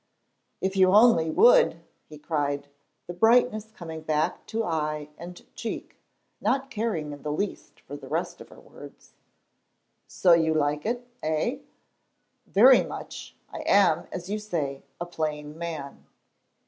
"If 0.61 0.75
you 0.75 0.93
only 0.95 1.29
would!" 1.29 1.81
he 2.09 2.17
cried, 2.17 2.67
the 3.05 3.13
brightness 3.13 3.71
coming 3.71 4.01
back 4.01 4.47
to 4.47 4.63
eye 4.63 5.09
and 5.15 5.45
cheek, 5.55 5.97
not 6.41 6.71
caring 6.71 7.11
in 7.11 7.21
the 7.21 7.31
least 7.31 7.81
for 7.81 7.95
the 7.95 8.07
rest 8.07 8.41
of 8.41 8.49
her 8.49 8.59
words. 8.59 9.13
"So 10.07 10.33
you 10.33 10.55
like 10.55 10.87
it, 10.87 11.07
eh?" 11.21 11.59
"Very 12.47 12.81
much. 12.83 13.35
I 13.53 13.59
am, 13.67 14.07
as 14.11 14.27
you 14.27 14.39
say, 14.39 14.81
a 14.99 15.05
plain 15.05 15.55
man." 15.55 16.07